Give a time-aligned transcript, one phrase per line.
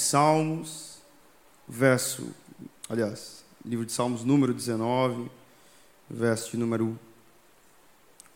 [0.00, 0.98] Salmos,
[1.68, 2.34] verso,
[2.88, 5.30] aliás, livro de Salmos número 19,
[6.08, 6.98] verso de número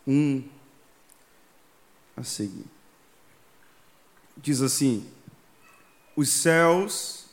[0.07, 0.43] 1
[2.15, 2.65] a seguir.
[4.37, 5.05] Diz assim:
[6.15, 7.25] Os céus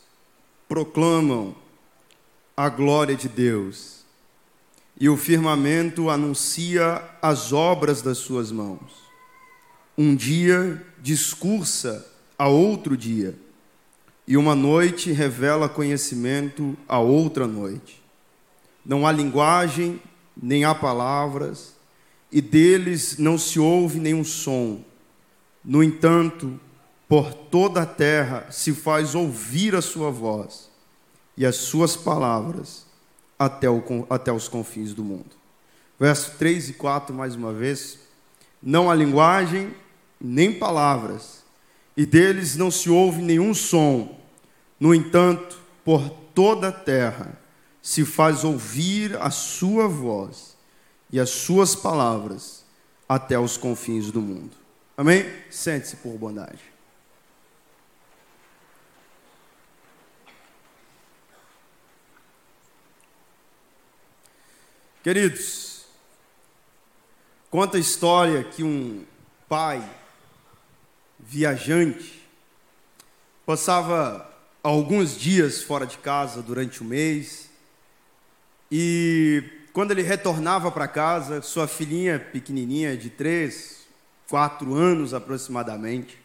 [0.67, 1.55] proclamam
[2.55, 4.03] a glória de Deus,
[4.99, 9.03] e o firmamento anuncia as obras das suas mãos.
[9.97, 13.37] Um dia discursa a outro dia,
[14.27, 18.01] e uma noite revela conhecimento a outra noite.
[18.85, 20.01] Não há linguagem,
[20.35, 21.75] nem há palavras,
[22.31, 24.81] e deles não se ouve nenhum som.
[25.63, 26.59] No entanto,
[27.07, 30.69] por toda a terra se faz ouvir a sua voz
[31.37, 32.85] e as suas palavras
[33.37, 35.35] até, o, até os confins do mundo.
[35.99, 37.99] Verso 3 e 4, mais uma vez.
[38.61, 39.73] Não há linguagem,
[40.19, 41.43] nem palavras,
[41.95, 44.19] e deles não se ouve nenhum som.
[44.83, 47.39] No entanto, por toda a terra
[47.81, 50.57] se faz ouvir a sua voz
[51.09, 52.65] e as suas palavras
[53.07, 54.57] até os confins do mundo.
[54.97, 55.23] Amém?
[55.49, 56.59] Sente-se por bondade.
[65.01, 65.85] Queridos,
[67.49, 69.05] conta a história que um
[69.47, 69.81] pai
[71.17, 72.21] viajante
[73.45, 74.32] passava
[74.63, 77.49] alguns dias fora de casa durante o mês
[78.71, 83.85] e quando ele retornava para casa, sua filhinha pequenininha de três,
[84.29, 86.17] quatro anos aproximadamente,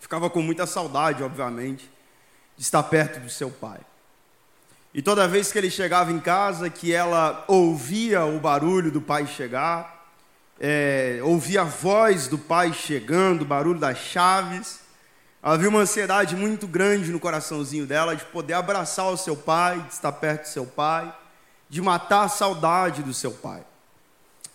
[0.00, 1.88] ficava com muita saudade, obviamente,
[2.56, 3.80] de estar perto do seu pai.
[4.92, 9.26] E toda vez que ele chegava em casa, que ela ouvia o barulho do pai
[9.26, 10.10] chegar,
[10.58, 14.80] é, ouvia a voz do pai chegando, o barulho das chaves,
[15.52, 19.92] havia uma ansiedade muito grande no coraçãozinho dela de poder abraçar o seu pai, de
[19.92, 21.16] estar perto do seu pai,
[21.68, 23.64] de matar a saudade do seu pai.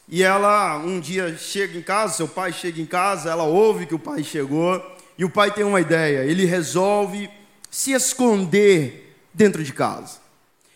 [0.06, 3.96] E ela um dia chega em casa, seu pai chega em casa, ela ouve que
[3.96, 4.84] o pai chegou,
[5.18, 7.30] e o pai tem uma ideia, ele resolve
[7.70, 10.20] se esconder dentro de casa.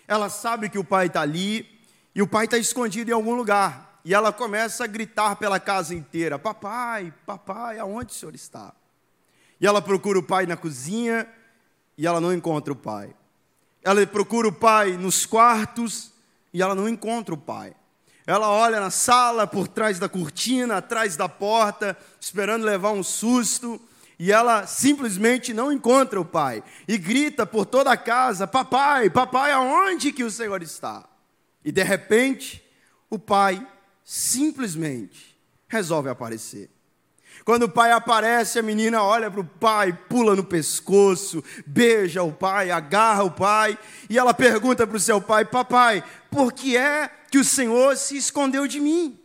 [0.08, 1.68] Ela sabe que o pai está ali
[2.16, 4.00] e o pai está escondido em algum lugar.
[4.06, 8.72] E ela começa a gritar pela casa inteira: Papai, papai, aonde o senhor está?
[9.60, 11.28] E ela procura o pai na cozinha
[11.98, 13.16] e ela não encontra o pai.
[13.84, 16.12] Ela procura o pai nos quartos
[16.54, 17.76] e ela não encontra o pai.
[18.28, 23.80] Ela olha na sala, por trás da cortina, atrás da porta, esperando levar um susto
[24.18, 29.52] e ela simplesmente não encontra o pai e grita por toda a casa: Papai, papai,
[29.52, 31.08] aonde que o Senhor está?
[31.64, 32.64] E de repente,
[33.10, 33.66] o pai
[34.04, 36.70] simplesmente resolve aparecer.
[37.46, 42.34] Quando o pai aparece, a menina olha para o pai, pula no pescoço, beija o
[42.34, 43.78] pai, agarra o pai,
[44.10, 48.18] e ela pergunta para o seu pai: Papai, por que é que o Senhor se
[48.18, 49.20] escondeu de mim?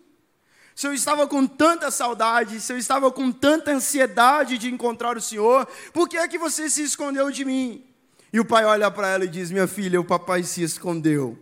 [0.81, 5.21] se eu estava com tanta saudade, se eu estava com tanta ansiedade de encontrar o
[5.21, 7.85] Senhor, por que é que você se escondeu de mim?
[8.33, 11.39] E o pai olha para ela e diz: Minha filha, o papai se escondeu,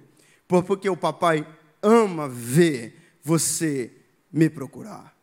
[0.48, 1.46] porque o papai
[1.80, 3.92] ama ver você
[4.32, 5.17] me procurar.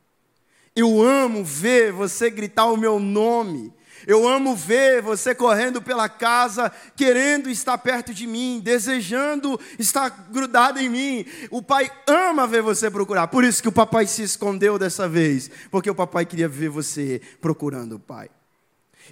[0.75, 3.73] Eu amo ver você gritar o meu nome.
[4.05, 10.79] Eu amo ver você correndo pela casa, querendo estar perto de mim, desejando estar grudado
[10.79, 11.25] em mim.
[11.49, 13.27] O pai ama ver você procurar.
[13.27, 17.21] Por isso que o papai se escondeu dessa vez, porque o papai queria ver você
[17.41, 18.29] procurando o pai.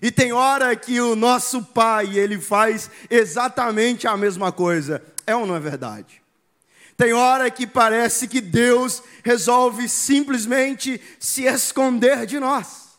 [0.01, 5.01] E tem hora que o nosso pai, ele faz exatamente a mesma coisa.
[5.25, 6.22] É ou não é verdade?
[7.03, 12.97] Tem hora que parece que Deus resolve simplesmente se esconder de nós.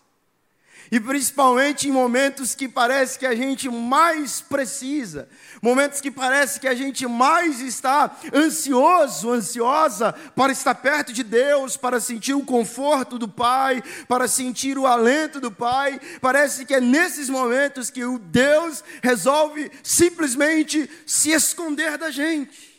[0.93, 5.27] E principalmente em momentos que parece que a gente mais precisa,
[5.63, 11.75] momentos que parece que a gente mais está ansioso, ansiosa para estar perto de Deus,
[11.75, 15.99] para sentir o conforto do Pai, para sentir o alento do Pai.
[16.21, 22.74] Parece que é nesses momentos que o Deus resolve simplesmente se esconder da gente.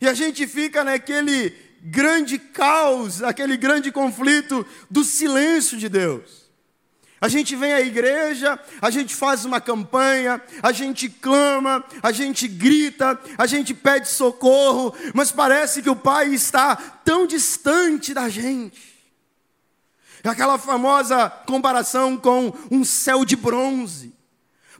[0.00, 6.46] E a gente fica naquele grande caos, aquele grande conflito do silêncio de Deus.
[7.20, 12.46] A gente vem à igreja, a gente faz uma campanha, a gente clama, a gente
[12.46, 18.94] grita, a gente pede socorro, mas parece que o Pai está tão distante da gente.
[20.22, 24.12] Aquela famosa comparação com um céu de bronze.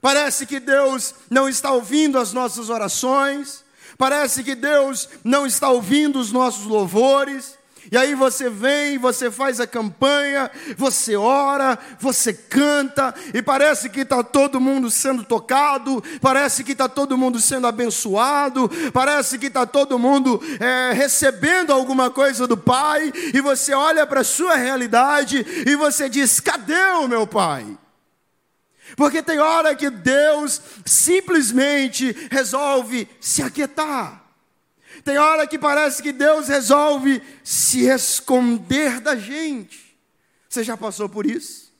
[0.01, 3.63] Parece que Deus não está ouvindo as nossas orações,
[3.97, 7.57] Parece que Deus não está ouvindo os nossos louvores,
[7.91, 14.01] E aí você vem, você faz a campanha, você ora, você canta, e parece que
[14.01, 19.65] está todo mundo sendo tocado, parece que está todo mundo sendo abençoado, parece que está
[19.65, 25.45] todo mundo é, recebendo alguma coisa do Pai, e você olha para a sua realidade
[25.65, 27.65] e você diz: cadê o meu Pai?
[28.95, 34.23] Porque tem hora que Deus simplesmente resolve se aquietar.
[35.03, 39.97] Tem hora que parece que Deus resolve se esconder da gente.
[40.49, 41.71] Você já passou por isso?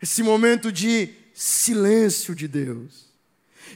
[0.00, 3.08] Esse momento de silêncio de Deus.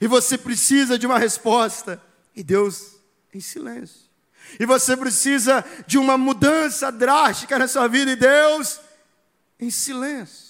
[0.00, 2.02] E você precisa de uma resposta,
[2.35, 2.97] e Deus
[3.32, 4.02] em silêncio.
[4.58, 8.81] E você precisa de uma mudança drástica na sua vida, e Deus
[9.58, 10.44] em silêncio.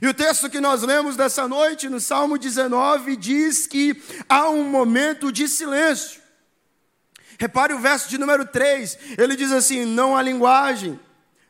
[0.00, 4.64] E o texto que nós lemos dessa noite, no Salmo 19, diz que há um
[4.64, 6.20] momento de silêncio.
[7.38, 8.98] Repare o verso de número 3.
[9.16, 10.98] Ele diz assim: Não há linguagem,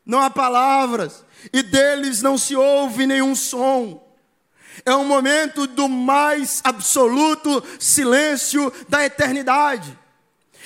[0.04, 4.06] não há palavras, e deles não se ouve nenhum som.
[4.84, 9.98] É um momento do mais absoluto silêncio da eternidade.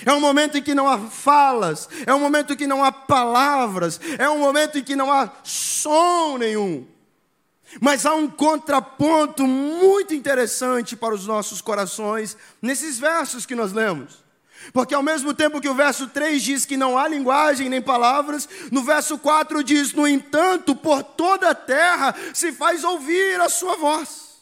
[0.04, 2.90] É um momento em que não há falas, é um momento em que não há
[2.90, 6.86] palavras, é um momento em que não há som nenhum.
[7.80, 14.22] Mas há um contraponto muito interessante para os nossos corações nesses versos que nós lemos.
[14.72, 18.48] Porque ao mesmo tempo que o verso 3 diz que não há linguagem nem palavras,
[18.70, 23.76] no verso 4 diz: No entanto, por toda a terra se faz ouvir a sua
[23.76, 24.32] voz.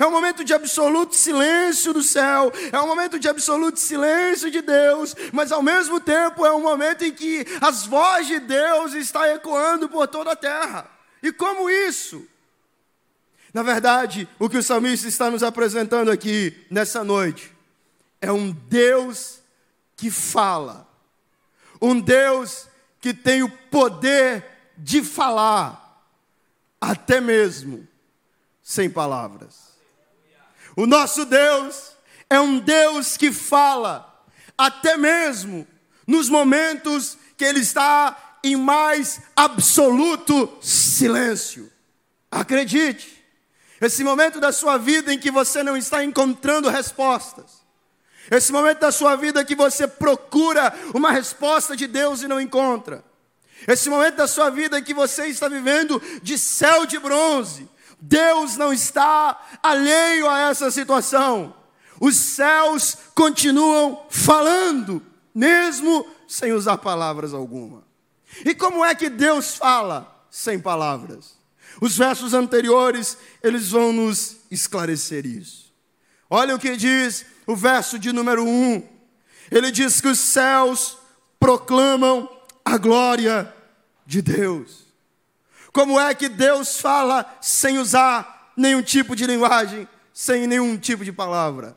[0.00, 4.60] É um momento de absoluto silêncio do céu, é um momento de absoluto silêncio de
[4.60, 9.24] Deus, mas ao mesmo tempo é um momento em que as vozes de Deus estão
[9.24, 10.95] ecoando por toda a terra.
[11.22, 12.26] E como isso?
[13.52, 17.52] Na verdade, o que o salmista está nos apresentando aqui nessa noite
[18.20, 19.40] é um Deus
[19.96, 20.86] que fala,
[21.80, 22.68] um Deus
[23.00, 24.44] que tem o poder
[24.76, 26.04] de falar,
[26.80, 27.88] até mesmo
[28.62, 29.70] sem palavras.
[30.76, 31.92] O nosso Deus
[32.28, 34.22] é um Deus que fala,
[34.58, 35.66] até mesmo
[36.06, 41.70] nos momentos que Ele está em mais absoluto silêncio.
[42.30, 43.24] Acredite,
[43.80, 47.64] esse momento da sua vida em que você não está encontrando respostas,
[48.30, 53.04] esse momento da sua vida que você procura uma resposta de Deus e não encontra.
[53.66, 57.68] Esse momento da sua vida que você está vivendo de céu de bronze.
[58.00, 61.54] Deus não está alheio a essa situação.
[62.00, 65.02] Os céus continuam falando,
[65.34, 67.85] mesmo sem usar palavras alguma.
[68.44, 71.36] E como é que Deus fala sem palavras?
[71.80, 75.72] Os versos anteriores, eles vão nos esclarecer isso.
[76.28, 78.88] Olha o que diz o verso de número 1.
[79.50, 80.98] Ele diz que os céus
[81.38, 82.28] proclamam
[82.64, 83.54] a glória
[84.04, 84.86] de Deus.
[85.72, 91.12] Como é que Deus fala sem usar nenhum tipo de linguagem, sem nenhum tipo de
[91.12, 91.76] palavra?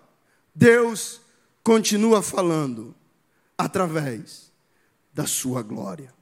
[0.55, 1.21] Deus
[1.63, 2.95] continua falando
[3.57, 4.51] através
[5.13, 6.13] da sua glória.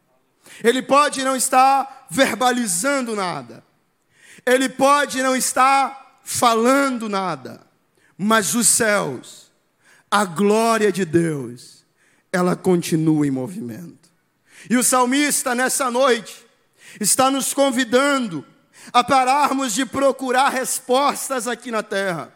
[0.63, 3.63] Ele pode não estar verbalizando nada,
[4.45, 7.61] ele pode não estar falando nada,
[8.17, 9.51] mas os céus,
[10.09, 11.85] a glória de Deus,
[12.31, 14.09] ela continua em movimento.
[14.69, 16.45] E o salmista, nessa noite,
[16.99, 18.45] está nos convidando
[18.91, 22.33] a pararmos de procurar respostas aqui na terra.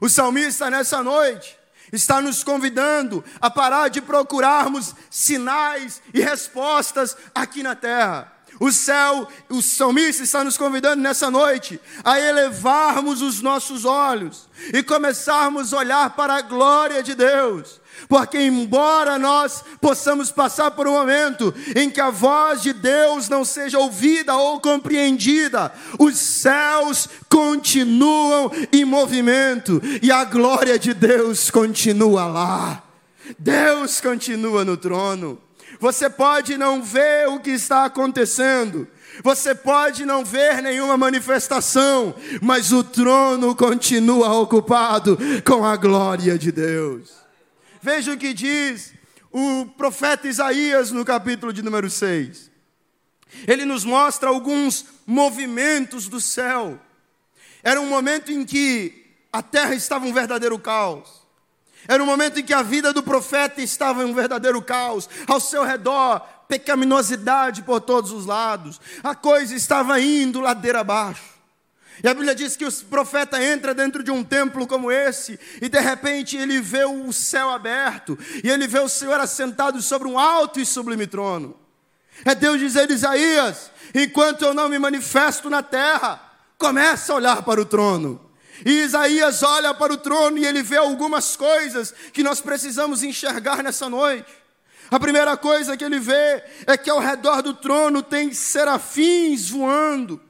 [0.00, 1.58] O salmista, nessa noite,
[1.92, 8.32] está nos convidando a parar de procurarmos sinais e respostas aqui na terra.
[8.58, 14.82] O céu, o salmista está nos convidando nessa noite a elevarmos os nossos olhos e
[14.82, 17.80] começarmos a olhar para a glória de Deus.
[18.08, 23.44] Porque, embora nós possamos passar por um momento em que a voz de Deus não
[23.44, 32.26] seja ouvida ou compreendida, os céus continuam em movimento e a glória de Deus continua
[32.26, 32.82] lá.
[33.38, 35.38] Deus continua no trono.
[35.80, 38.88] Você pode não ver o que está acontecendo,
[39.22, 46.50] você pode não ver nenhuma manifestação, mas o trono continua ocupado com a glória de
[46.52, 47.25] Deus.
[47.86, 48.92] Veja o que diz
[49.30, 52.50] o profeta Isaías no capítulo de número 6.
[53.46, 56.80] Ele nos mostra alguns movimentos do céu.
[57.62, 61.08] Era um momento em que a terra estava um verdadeiro caos.
[61.86, 65.08] Era um momento em que a vida do profeta estava em um verdadeiro caos.
[65.24, 68.80] Ao seu redor, pecaminosidade por todos os lados.
[69.00, 71.35] A coisa estava indo ladeira abaixo.
[72.02, 75.68] E a Bíblia diz que o profeta entra dentro de um templo como esse, e
[75.68, 80.18] de repente ele vê o céu aberto, e ele vê o Senhor assentado sobre um
[80.18, 81.58] alto e sublime trono.
[82.24, 86.20] É Deus dizendo, Isaías, enquanto eu não me manifesto na terra,
[86.58, 88.20] começa a olhar para o trono.
[88.64, 93.62] E Isaías olha para o trono e ele vê algumas coisas que nós precisamos enxergar
[93.62, 94.32] nessa noite.
[94.90, 100.20] A primeira coisa que ele vê é que ao redor do trono tem serafins voando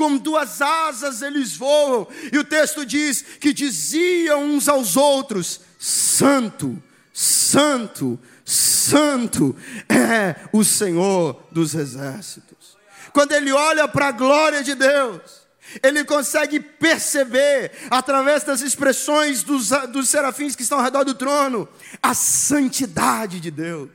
[0.00, 6.82] com duas asas eles voam, e o texto diz que diziam uns aos outros: Santo,
[7.12, 9.54] Santo, Santo
[9.90, 12.78] é o Senhor dos exércitos.
[13.12, 15.20] Quando ele olha para a glória de Deus,
[15.82, 21.68] ele consegue perceber, através das expressões dos, dos serafins que estão ao redor do trono,
[22.02, 23.90] a santidade de Deus.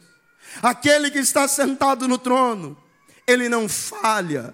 [0.61, 2.77] Aquele que está sentado no trono,
[3.25, 4.53] ele não falha,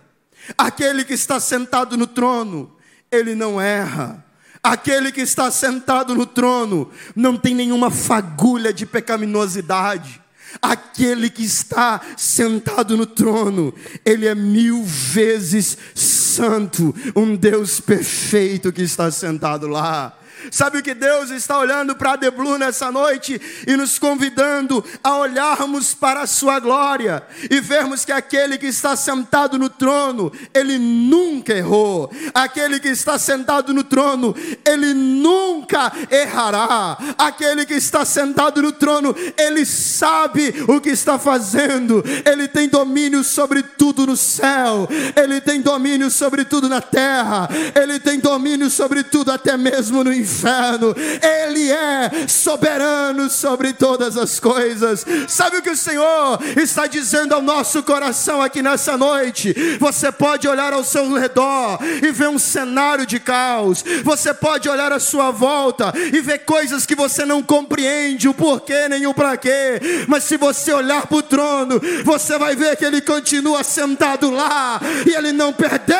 [0.57, 2.75] Aquele que está sentado no trono,
[3.11, 4.25] ele não erra.
[4.63, 10.21] Aquele que está sentado no trono não tem nenhuma fagulha de pecaminosidade.
[10.61, 13.73] Aquele que está sentado no trono,
[14.05, 20.17] ele é mil vezes santo, um Deus perfeito que está sentado lá.
[20.49, 25.93] Sabe o que Deus está olhando para Deblu nessa noite e nos convidando a olharmos
[25.93, 31.53] para a sua glória e vermos que aquele que está sentado no trono, ele nunca
[31.53, 32.11] errou.
[32.33, 36.97] Aquele que está sentado no trono, ele nunca errará.
[37.17, 42.03] Aquele que está sentado no trono, ele sabe o que está fazendo.
[42.25, 44.87] Ele tem domínio sobre tudo no céu.
[45.15, 47.47] Ele tem domínio sobre tudo na terra.
[47.79, 54.17] Ele tem domínio sobre tudo até mesmo no inferno inferno, Ele é soberano sobre todas
[54.17, 55.05] as coisas.
[55.27, 59.53] Sabe o que o Senhor está dizendo ao nosso coração aqui nessa noite?
[59.79, 64.91] Você pode olhar ao seu redor e ver um cenário de caos, você pode olhar
[64.91, 69.35] à sua volta e ver coisas que você não compreende, o porquê nem o para
[69.35, 74.31] quê, mas se você olhar para o trono, você vai ver que Ele continua sentado
[74.31, 75.97] lá e Ele não perdeu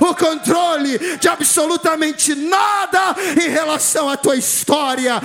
[0.00, 5.20] o controle de absolutamente nada em relação relação à tua história,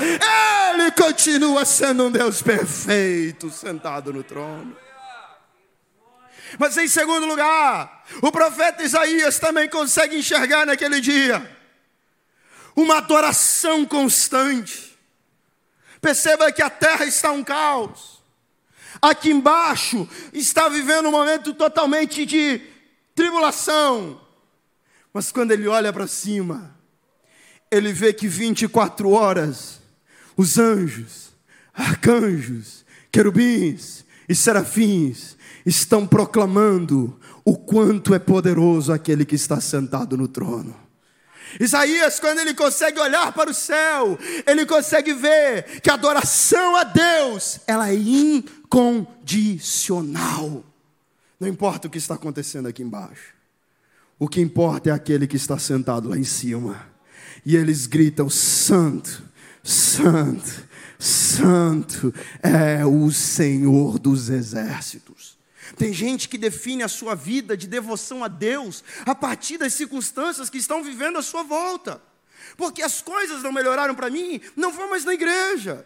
[0.73, 4.75] Ele continua sendo um Deus perfeito, sentado no trono.
[6.57, 11.57] Mas em segundo lugar, o profeta Isaías também consegue enxergar naquele dia
[12.75, 14.97] uma adoração constante.
[15.99, 18.21] Perceba que a terra está um caos.
[19.01, 22.61] Aqui embaixo está vivendo um momento totalmente de
[23.15, 24.21] tribulação.
[25.11, 26.76] Mas quando ele olha para cima,
[27.71, 29.81] ele vê que 24 horas
[30.35, 31.29] os anjos,
[31.73, 40.27] arcanjos, querubins e serafins estão proclamando o quanto é poderoso aquele que está sentado no
[40.27, 40.75] trono.
[41.59, 46.83] Isaías, quando ele consegue olhar para o céu, ele consegue ver que a adoração a
[46.83, 50.61] Deus, ela é incondicional.
[51.39, 53.33] Não importa o que está acontecendo aqui embaixo.
[54.19, 56.96] O que importa é aquele que está sentado lá em cima
[57.45, 59.23] e eles gritam: Santo,
[59.63, 60.67] Santo,
[60.99, 65.37] Santo é o Senhor dos exércitos.
[65.75, 70.49] Tem gente que define a sua vida de devoção a Deus a partir das circunstâncias
[70.49, 72.01] que estão vivendo à sua volta.
[72.55, 75.85] Porque as coisas não melhoraram para mim, não vou mais na igreja.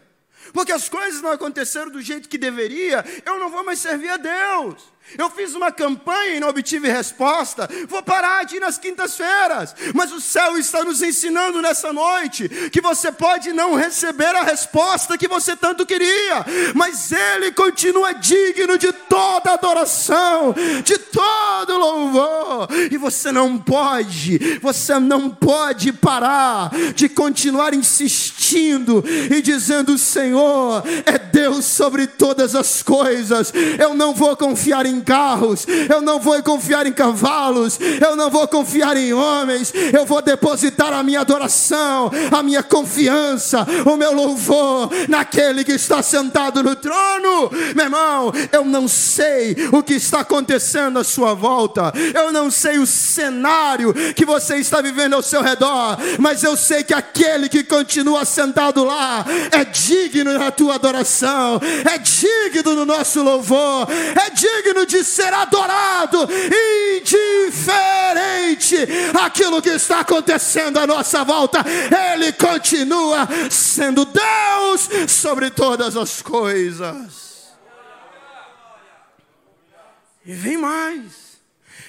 [0.52, 4.16] Porque as coisas não aconteceram do jeito que deveria, eu não vou mais servir a
[4.16, 4.82] Deus.
[5.18, 7.68] Eu fiz uma campanha e não obtive resposta.
[7.88, 9.74] Vou parar de ir nas quintas-feiras.
[9.94, 15.18] Mas o céu está nos ensinando nessa noite que você pode não receber a resposta
[15.18, 16.44] que você tanto queria,
[16.74, 22.68] mas Ele continua digno de toda adoração, de todo louvor.
[22.90, 31.18] E você não pode, você não pode parar de continuar insistindo e dizendo: Senhor é
[31.18, 33.52] Deus sobre todas as coisas.
[33.78, 38.46] Eu não vou confiar em carros, eu não vou confiar em cavalos, eu não vou
[38.48, 44.90] confiar em homens, eu vou depositar a minha adoração, a minha confiança, o meu louvor
[45.08, 47.50] naquele que está sentado no trono.
[47.74, 52.78] Meu irmão, eu não sei o que está acontecendo à sua volta, eu não sei
[52.78, 57.64] o cenário que você está vivendo ao seu redor, mas eu sei que aquele que
[57.64, 64.81] continua sentado lá é digno da tua adoração, é digno do nosso louvor, é digno
[64.86, 66.28] de ser adorado,
[66.96, 68.76] indiferente
[69.22, 71.64] aquilo que está acontecendo à nossa volta,
[72.12, 77.22] Ele continua sendo Deus sobre todas as coisas.
[80.24, 81.32] E vem mais.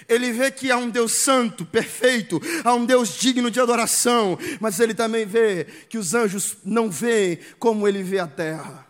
[0.09, 4.79] ele vê que há um Deus santo, perfeito, há um Deus digno de adoração, mas
[4.79, 8.85] ele também vê que os anjos não veem como ele vê a terra.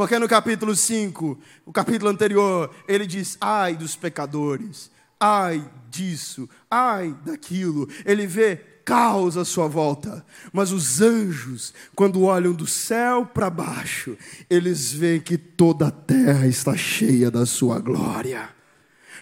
[0.00, 4.90] Porque no capítulo 5, o capítulo anterior, ele diz: ai dos pecadores,
[5.20, 7.86] ai disso, ai daquilo.
[8.06, 10.24] Ele vê caos à sua volta.
[10.54, 14.16] Mas os anjos, quando olham do céu para baixo,
[14.48, 18.48] eles veem que toda a terra está cheia da sua glória.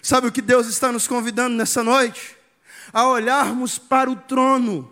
[0.01, 2.37] Sabe o que Deus está nos convidando nessa noite?
[2.93, 4.89] A olharmos para o trono.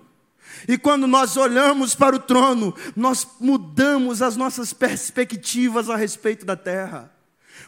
[0.68, 6.56] E quando nós olhamos para o trono, nós mudamos as nossas perspectivas a respeito da
[6.56, 7.12] terra.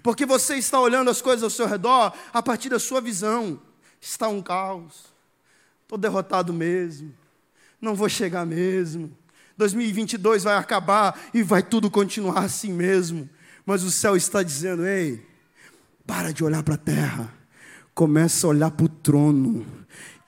[0.02, 3.60] Porque você está olhando as coisas ao seu redor a partir da sua visão.
[4.00, 5.06] Está um caos.
[5.84, 7.14] Estou derrotado mesmo.
[7.82, 9.12] Não vou chegar mesmo.
[9.58, 13.30] 2022 vai acabar e vai tudo continuar assim mesmo.
[13.66, 15.26] Mas o céu está dizendo: ei,
[16.06, 17.34] para de olhar para a terra,
[17.94, 19.66] começa a olhar para o trono.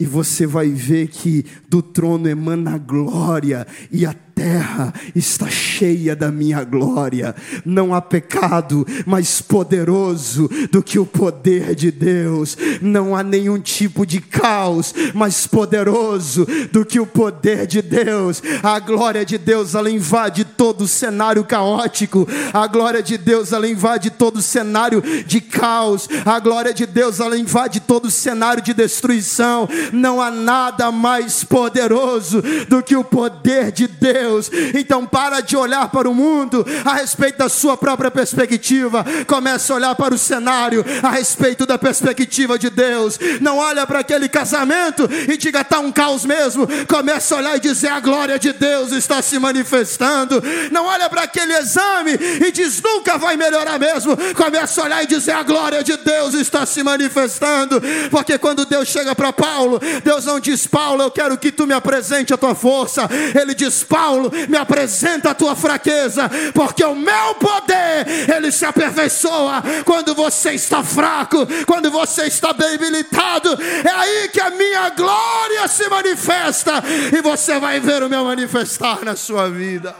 [0.02, 6.32] E você vai ver que do trono emana glória, e a terra está cheia da
[6.32, 7.36] minha glória.
[7.64, 12.58] Não há pecado mais poderoso do que o poder de Deus.
[12.82, 18.42] Não há nenhum tipo de caos mais poderoso do que o poder de Deus.
[18.64, 22.28] A glória de Deus ela invade todo o cenário caótico.
[22.52, 26.10] A glória de Deus ela invade todo o cenário de caos.
[26.26, 29.70] A glória de Deus ela invade todo o cenário de destruição.
[29.94, 34.50] Não há nada mais poderoso do que o poder de Deus Deus.
[34.74, 39.06] Então para de olhar para o mundo a respeito da sua própria perspectiva.
[39.28, 43.20] Comece a olhar para o cenário a respeito da perspectiva de Deus.
[43.42, 46.68] Não olha para aquele casamento e diga está um caos mesmo.
[46.88, 50.42] Comece a olhar e dizer a glória de Deus está se manifestando.
[50.72, 54.16] Não olha para aquele exame e diz nunca vai melhorar mesmo.
[54.36, 57.82] Comece a olhar e dizer a glória de Deus está se manifestando.
[58.10, 61.74] Porque quando Deus chega para Paulo, Deus não diz Paulo, eu quero que tu me
[61.74, 63.10] apresente a tua força.
[63.40, 68.66] Ele diz Paulo Paulo, me apresenta a tua fraqueza, porque o meu poder, ele se
[68.66, 73.50] aperfeiçoa quando você está fraco, quando você está debilitado.
[73.62, 76.84] É aí que a minha glória se manifesta
[77.18, 79.96] e você vai ver o meu manifestar na sua vida.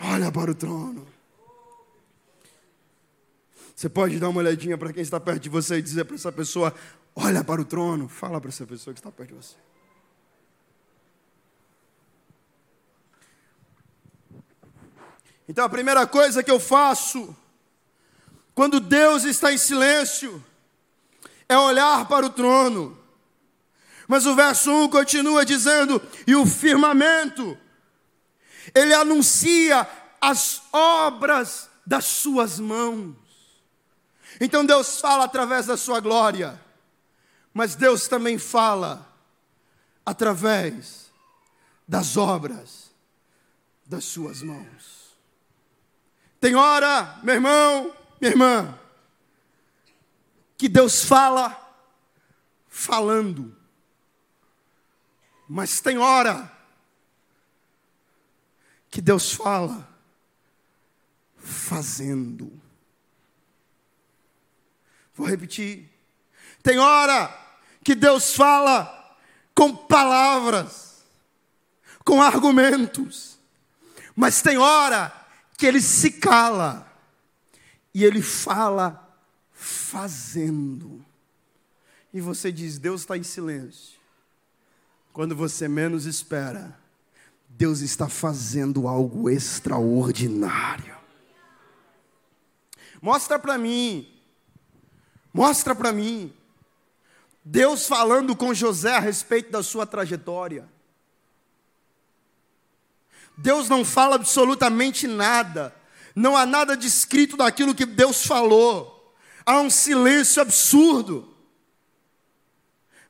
[0.00, 1.06] Olha para o trono.
[3.74, 6.30] Você pode dar uma olhadinha para quem está perto de você e dizer para essa
[6.30, 6.74] pessoa:
[7.14, 8.08] Olha para o trono.
[8.08, 9.56] Fala para essa pessoa que está perto de você.
[15.50, 17.36] Então a primeira coisa que eu faço,
[18.54, 20.44] quando Deus está em silêncio,
[21.48, 22.96] é olhar para o trono.
[24.06, 27.58] Mas o verso 1 continua dizendo: e o firmamento,
[28.72, 29.88] ele anuncia
[30.20, 33.16] as obras das suas mãos.
[34.40, 36.60] Então Deus fala através da sua glória,
[37.52, 39.04] mas Deus também fala
[40.06, 41.10] através
[41.88, 42.92] das obras
[43.84, 44.99] das suas mãos.
[46.40, 48.78] Tem hora, meu irmão, minha irmã,
[50.56, 51.54] que Deus fala
[52.66, 53.54] falando.
[55.46, 56.50] Mas tem hora
[58.90, 59.86] que Deus fala
[61.36, 62.50] fazendo.
[65.14, 65.90] Vou repetir.
[66.62, 67.36] Tem hora
[67.84, 69.18] que Deus fala
[69.54, 71.04] com palavras,
[72.02, 73.38] com argumentos.
[74.16, 75.19] Mas tem hora
[75.60, 76.90] que ele se cala
[77.92, 79.14] e ele fala
[79.52, 81.04] fazendo.
[82.14, 84.00] E você diz: Deus está em silêncio.
[85.12, 86.74] Quando você menos espera,
[87.46, 90.96] Deus está fazendo algo extraordinário.
[93.02, 94.10] Mostra para mim,
[95.30, 96.32] mostra para mim,
[97.44, 100.66] Deus falando com José a respeito da sua trajetória.
[103.40, 105.74] Deus não fala absolutamente nada.
[106.14, 109.14] Não há nada descrito daquilo que Deus falou.
[109.46, 111.26] Há um silêncio absurdo.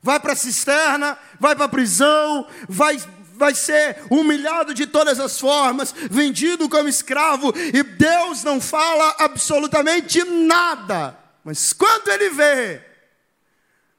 [0.01, 2.97] Vai para a cisterna, vai para a prisão, vai,
[3.35, 10.23] vai ser humilhado de todas as formas, vendido como escravo, e Deus não fala absolutamente
[10.23, 11.15] nada.
[11.43, 12.81] Mas quando ele vê,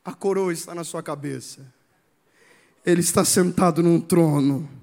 [0.05, 1.61] a coroa está na sua cabeça,
[2.85, 4.82] ele está sentado num trono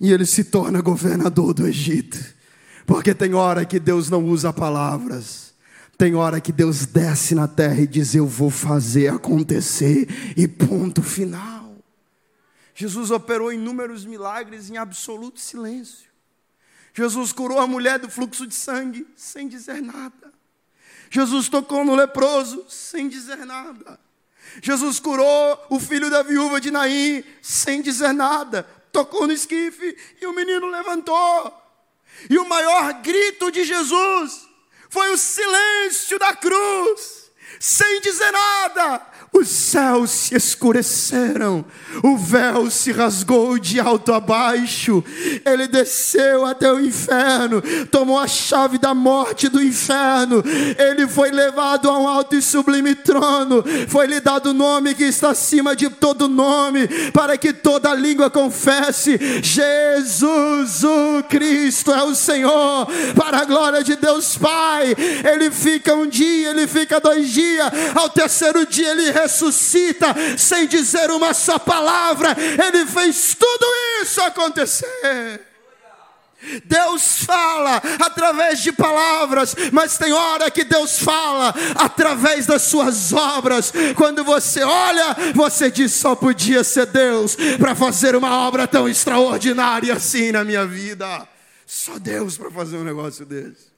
[0.00, 2.18] e ele se torna governador do Egito.
[2.86, 5.54] Porque tem hora que Deus não usa palavras.
[5.98, 11.02] Tem hora que Deus desce na terra e diz: Eu vou fazer acontecer, e ponto
[11.02, 11.76] final.
[12.74, 16.08] Jesus operou inúmeros milagres em absoluto silêncio.
[16.94, 20.32] Jesus curou a mulher do fluxo de sangue sem dizer nada.
[21.10, 24.00] Jesus tocou no leproso sem dizer nada.
[24.62, 28.66] Jesus curou o filho da viúva de Naim sem dizer nada.
[28.92, 31.56] Tocou no esquife e o menino levantou.
[32.28, 34.48] E o maior grito de Jesus
[34.88, 41.64] foi o silêncio da cruz, sem dizer nada os céus se escureceram,
[42.02, 45.04] o véu se rasgou de alto a baixo,
[45.46, 50.42] ele desceu até o inferno, tomou a chave da morte do inferno,
[50.76, 55.30] ele foi levado a um alto e sublime trono, foi-lhe dado o nome que está
[55.30, 62.86] acima de todo nome, para que toda língua confesse: Jesus o Cristo é o Senhor,
[63.14, 64.94] para a glória de Deus Pai.
[65.32, 71.10] Ele fica um dia, ele fica dois dias, ao terceiro dia ele ressuscita sem dizer
[71.10, 73.66] uma só palavra, ele fez tudo
[74.02, 75.50] isso acontecer.
[76.64, 83.72] Deus fala através de palavras, mas tem hora que Deus fala através das suas obras.
[83.94, 89.92] Quando você olha, você diz: só podia ser Deus para fazer uma obra tão extraordinária
[89.92, 91.28] assim na minha vida.
[91.66, 93.70] Só Deus para fazer um negócio desse.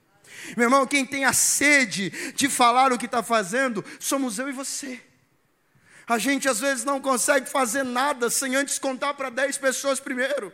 [0.57, 4.53] Meu irmão, quem tem a sede de falar o que está fazendo, somos eu e
[4.53, 5.01] você.
[6.07, 10.53] A gente às vezes não consegue fazer nada sem antes contar para 10 pessoas primeiro.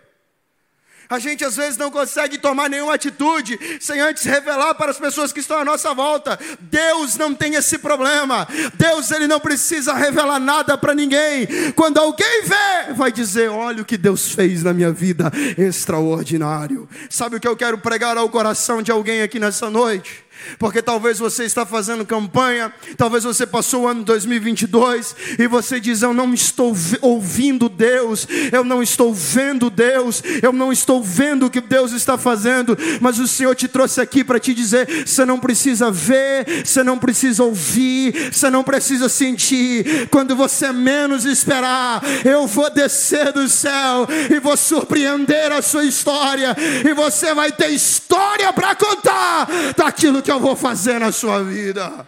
[1.10, 5.32] A gente às vezes não consegue tomar nenhuma atitude sem antes revelar para as pessoas
[5.32, 6.38] que estão à nossa volta.
[6.60, 8.46] Deus não tem esse problema.
[8.74, 11.48] Deus ele não precisa revelar nada para ninguém.
[11.74, 16.86] Quando alguém vê, vai dizer: "Olha o que Deus fez na minha vida, extraordinário".
[17.08, 20.27] Sabe o que eu quero pregar ao coração de alguém aqui nessa noite?
[20.58, 26.02] Porque talvez você está fazendo campanha, talvez você passou o ano 2022 e você diz:
[26.02, 31.50] Eu não estou ouvindo Deus, eu não estou vendo Deus, eu não estou vendo o
[31.50, 35.38] que Deus está fazendo, mas o Senhor te trouxe aqui para te dizer: você não
[35.38, 40.08] precisa ver, você não precisa ouvir, você não precisa sentir.
[40.10, 46.56] Quando você menos esperar, eu vou descer do céu e vou surpreender a sua história,
[46.88, 51.42] e você vai ter história para contar daquilo que que eu vou fazer na sua
[51.42, 52.06] vida?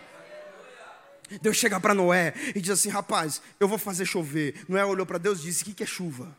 [1.40, 4.62] Deus chega para Noé e diz assim: rapaz, eu vou fazer chover.
[4.68, 6.37] Noé olhou para Deus e disse: o que, que é chuva?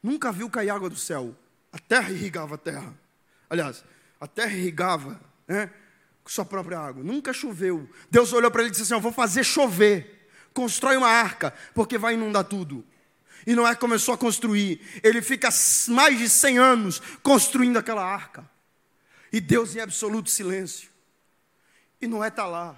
[0.00, 1.34] Nunca viu cair água do céu.
[1.72, 2.94] A terra irrigava a terra.
[3.48, 3.84] Aliás,
[4.20, 5.68] a terra irrigava né,
[6.22, 7.02] com sua própria água.
[7.02, 7.90] Nunca choveu.
[8.08, 10.28] Deus olhou para ele e disse assim: Eu vou fazer chover.
[10.54, 12.84] Constrói uma arca, porque vai inundar tudo.
[13.44, 14.80] E Noé começou a construir.
[15.02, 15.48] Ele fica
[15.88, 18.48] mais de 100 anos construindo aquela arca.
[19.32, 20.89] E Deus em absoluto silêncio.
[22.00, 22.76] E Noé está lá.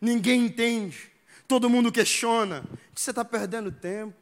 [0.00, 1.10] Ninguém entende.
[1.46, 2.64] Todo mundo questiona.
[2.94, 4.16] Você está perdendo tempo.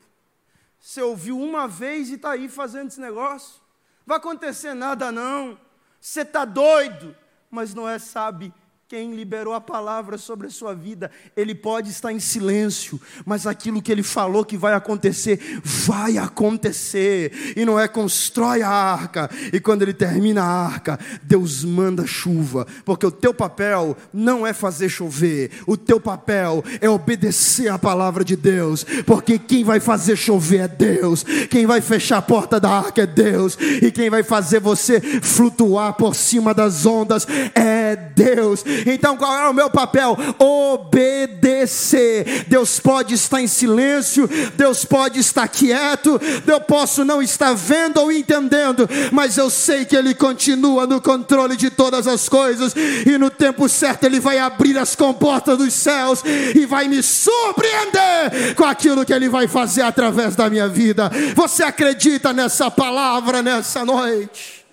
[0.80, 3.60] Você ouviu uma vez e está aí fazendo esse negócio.
[4.06, 5.58] Vai acontecer nada não.
[6.00, 7.16] Você está doido.
[7.50, 8.52] Mas Noé sabe
[8.94, 13.82] quem liberou a palavra sobre a sua vida, ele pode estar em silêncio, mas aquilo
[13.82, 17.54] que ele falou que vai acontecer, vai acontecer.
[17.56, 23.04] E Noé constrói a arca, e quando ele termina a arca, Deus manda chuva, porque
[23.04, 28.36] o teu papel não é fazer chover, o teu papel é obedecer a palavra de
[28.36, 33.02] Deus, porque quem vai fazer chover é Deus, quem vai fechar a porta da arca
[33.02, 37.26] é Deus, e quem vai fazer você flutuar por cima das ondas
[37.56, 38.62] é Deus.
[38.86, 40.16] Então qual é o meu papel?
[40.38, 42.44] Obedecer.
[42.46, 48.12] Deus pode estar em silêncio, Deus pode estar quieto, eu posso não estar vendo ou
[48.12, 53.30] entendendo, mas eu sei que Ele continua no controle de todas as coisas, e no
[53.30, 56.22] tempo certo Ele vai abrir as comportas dos céus
[56.54, 61.10] e vai me surpreender com aquilo que Ele vai fazer através da minha vida.
[61.34, 64.64] Você acredita nessa palavra nessa noite?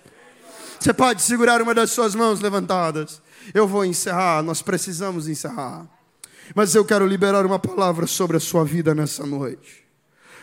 [0.79, 3.21] Você pode segurar uma das suas mãos levantadas.
[3.53, 5.87] Eu vou encerrar, nós precisamos encerrar.
[6.55, 9.85] Mas eu quero liberar uma palavra sobre a sua vida nessa noite.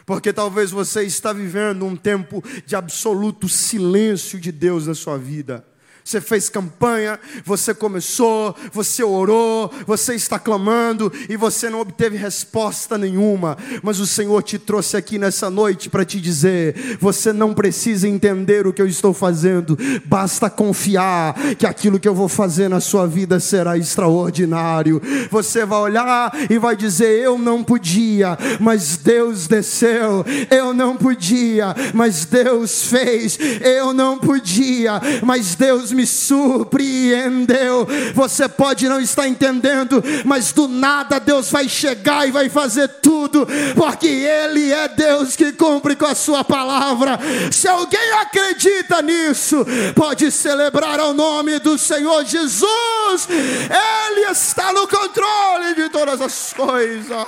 [0.06, 5.64] Porque talvez você está vivendo um tempo de absoluto silêncio de Deus na sua vida
[6.08, 12.96] você fez campanha, você começou, você orou, você está clamando e você não obteve resposta
[12.96, 18.08] nenhuma, mas o Senhor te trouxe aqui nessa noite para te dizer: você não precisa
[18.08, 22.80] entender o que eu estou fazendo, basta confiar que aquilo que eu vou fazer na
[22.80, 25.02] sua vida será extraordinário.
[25.30, 31.74] Você vai olhar e vai dizer: eu não podia, mas Deus desceu, eu não podia,
[31.92, 37.84] mas Deus fez, eu não podia, mas Deus me me surpreendeu.
[38.14, 43.44] Você pode não estar entendendo, mas do nada Deus vai chegar e vai fazer tudo,
[43.74, 47.18] porque Ele é Deus que cumpre com a Sua palavra.
[47.50, 55.74] Se alguém acredita nisso, pode celebrar ao nome do Senhor Jesus, Ele está no controle
[55.74, 57.26] de todas as coisas.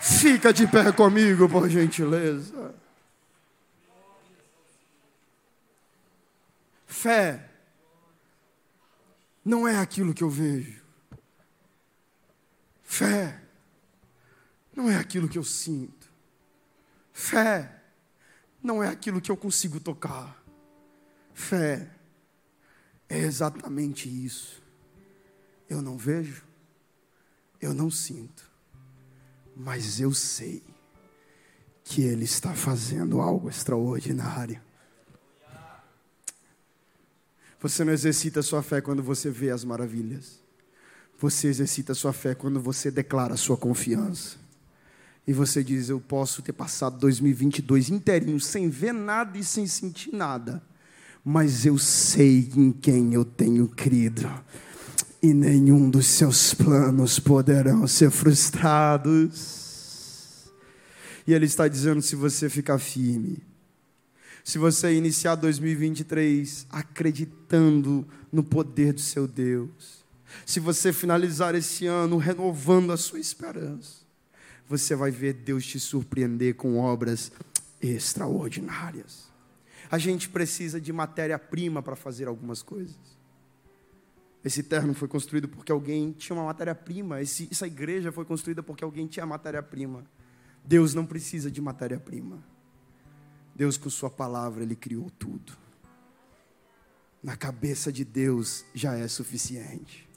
[0.00, 2.77] Fica de pé comigo, por gentileza.
[7.00, 7.48] Fé
[9.44, 10.82] não é aquilo que eu vejo.
[12.82, 13.40] Fé
[14.74, 16.10] não é aquilo que eu sinto.
[17.12, 17.84] Fé
[18.60, 20.42] não é aquilo que eu consigo tocar.
[21.32, 21.88] Fé
[23.08, 24.60] é exatamente isso.
[25.70, 26.44] Eu não vejo,
[27.60, 28.50] eu não sinto,
[29.54, 30.64] mas eu sei
[31.84, 34.66] que Ele está fazendo algo extraordinário.
[37.60, 40.40] Você não exercita a sua fé quando você vê as maravilhas.
[41.18, 44.36] Você exercita a sua fé quando você declara a sua confiança.
[45.26, 50.14] E você diz: Eu posso ter passado 2022 inteirinho sem ver nada e sem sentir
[50.14, 50.62] nada,
[51.24, 54.30] mas eu sei em quem eu tenho crido,
[55.20, 59.66] e nenhum dos seus planos poderão ser frustrados.
[61.26, 63.42] E Ele está dizendo: se você ficar firme,
[64.44, 70.04] se você iniciar 2023 acreditando no poder do seu Deus,
[70.44, 74.06] se você finalizar esse ano renovando a sua esperança,
[74.68, 77.32] você vai ver Deus te surpreender com obras
[77.80, 79.28] extraordinárias.
[79.90, 82.96] A gente precisa de matéria-prima para fazer algumas coisas.
[84.44, 87.20] Esse terno foi construído porque alguém tinha uma matéria-prima.
[87.20, 90.04] Essa igreja foi construída porque alguém tinha matéria-prima.
[90.64, 92.44] Deus não precisa de matéria-prima.
[93.58, 95.52] Deus, com Sua palavra, Ele criou tudo.
[97.20, 100.08] Na cabeça de Deus já é suficiente.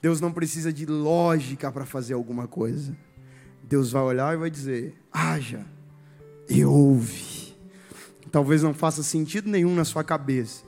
[0.00, 2.96] Deus não precisa de lógica para fazer alguma coisa.
[3.64, 5.66] Deus vai olhar e vai dizer: haja
[6.48, 7.52] e ouve.
[8.30, 10.62] Talvez não faça sentido nenhum na sua cabeça,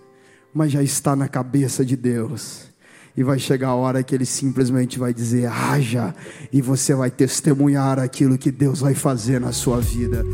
[0.53, 2.69] mas já está na cabeça de Deus.
[3.17, 6.13] E vai chegar a hora que ele simplesmente vai dizer: haja,
[6.53, 10.25] e você vai testemunhar aquilo que Deus vai fazer na sua vida.